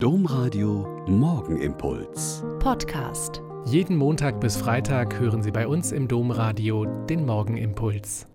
[0.00, 2.44] Domradio Morgenimpuls.
[2.60, 3.42] Podcast.
[3.64, 8.28] Jeden Montag bis Freitag hören Sie bei uns im Domradio den Morgenimpuls.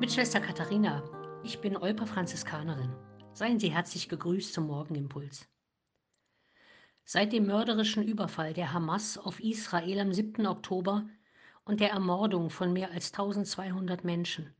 [0.00, 1.04] Mit Schwester Katharina.
[1.44, 2.96] Ich bin Olper Franziskanerin.
[3.32, 5.46] Seien Sie herzlich gegrüßt zum Morgenimpuls.
[7.04, 10.48] Seit dem mörderischen Überfall der Hamas auf Israel am 7.
[10.48, 11.06] Oktober
[11.64, 14.52] und der Ermordung von mehr als 1200 Menschen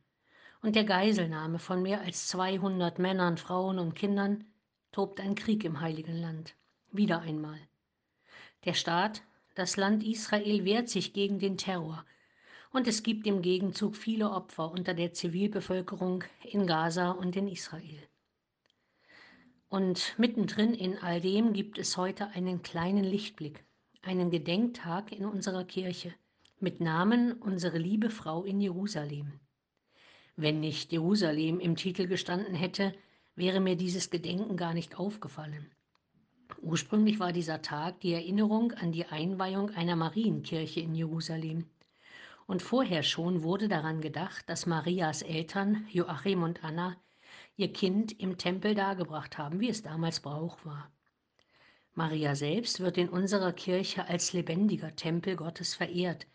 [0.61, 4.45] und der Geiselnahme von mehr als 200 Männern, Frauen und Kindern
[4.91, 6.55] tobt ein Krieg im heiligen Land.
[6.91, 7.59] Wieder einmal.
[8.65, 9.21] Der Staat,
[9.55, 12.05] das Land Israel wehrt sich gegen den Terror
[12.71, 18.07] und es gibt im Gegenzug viele Opfer unter der Zivilbevölkerung in Gaza und in Israel.
[19.69, 23.65] Und mittendrin in all dem gibt es heute einen kleinen Lichtblick,
[24.01, 26.13] einen Gedenktag in unserer Kirche
[26.59, 29.39] mit Namen Unsere liebe Frau in Jerusalem.
[30.39, 32.93] Wenn nicht Jerusalem im Titel gestanden hätte,
[33.35, 35.71] wäre mir dieses Gedenken gar nicht aufgefallen.
[36.61, 41.65] Ursprünglich war dieser Tag die Erinnerung an die Einweihung einer Marienkirche in Jerusalem.
[42.45, 46.95] Und vorher schon wurde daran gedacht, dass Marias Eltern, Joachim und Anna,
[47.55, 50.91] ihr Kind im Tempel dargebracht haben, wie es damals Brauch war.
[51.95, 56.27] Maria selbst wird in unserer Kirche als lebendiger Tempel Gottes verehrt,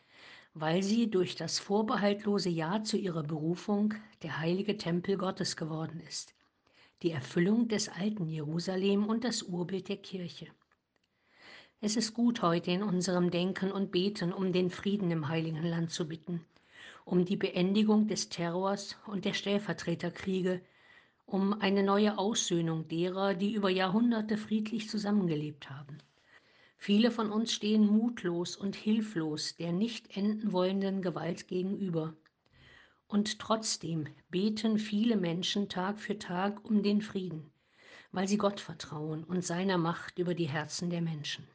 [0.55, 6.35] weil sie durch das vorbehaltlose Ja zu ihrer Berufung der heilige Tempel Gottes geworden ist,
[7.03, 10.49] die Erfüllung des alten Jerusalem und das Urbild der Kirche.
[11.81, 15.91] Es ist gut, heute in unserem Denken und Beten um den Frieden im heiligen Land
[15.91, 16.45] zu bitten,
[17.05, 20.61] um die Beendigung des Terrors und der Stellvertreterkriege,
[21.27, 25.99] um eine neue Aussöhnung derer, die über Jahrhunderte friedlich zusammengelebt haben.
[26.85, 32.17] Viele von uns stehen mutlos und hilflos der nicht enden wollenden Gewalt gegenüber.
[33.07, 37.53] Und trotzdem beten viele Menschen Tag für Tag um den Frieden,
[38.11, 41.47] weil sie Gott vertrauen und seiner Macht über die Herzen der Menschen.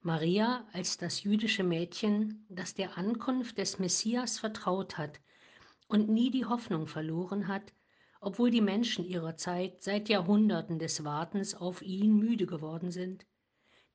[0.00, 5.20] Maria als das jüdische Mädchen, das der Ankunft des Messias vertraut hat
[5.86, 7.74] und nie die Hoffnung verloren hat,
[8.22, 13.26] obwohl die Menschen ihrer Zeit seit Jahrhunderten des Wartens auf ihn müde geworden sind,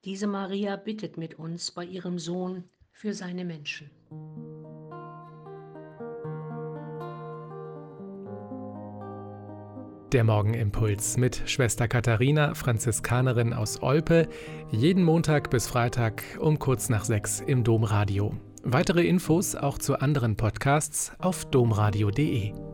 [0.05, 3.89] diese Maria bittet mit uns bei ihrem Sohn für seine Menschen.
[10.11, 14.27] Der Morgenimpuls mit Schwester Katharina, Franziskanerin aus Olpe,
[14.69, 18.37] jeden Montag bis Freitag um kurz nach sechs im Domradio.
[18.61, 22.72] Weitere Infos auch zu anderen Podcasts auf domradio.de.